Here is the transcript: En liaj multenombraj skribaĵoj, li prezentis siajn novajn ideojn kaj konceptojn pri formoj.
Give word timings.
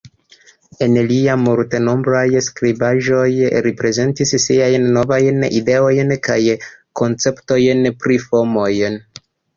En 0.83 0.93
liaj 1.09 1.33
multenombraj 1.41 2.23
skribaĵoj, 2.45 3.27
li 3.67 3.73
prezentis 3.83 4.33
siajn 4.47 4.87
novajn 4.97 5.45
ideojn 5.61 6.15
kaj 6.29 6.39
konceptojn 7.03 7.89
pri 8.03 8.19
formoj. 8.27 8.71